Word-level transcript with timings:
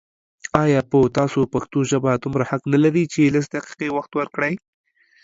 آيا 0.63 0.81
په 0.91 0.99
تاسو 1.17 1.39
پښتو 1.53 1.79
ژبه 1.91 2.11
دومره 2.23 2.43
حق 2.49 2.63
نه 2.73 2.77
لري 2.83 3.03
چې 3.13 3.31
لس 3.35 3.45
دقيقې 3.55 3.87
وخت 3.93 4.11
ورکړئ 4.15 4.53